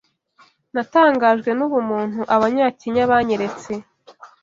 [0.73, 3.71] Natangajwe n’ubumuntu abanyakenya banyeretse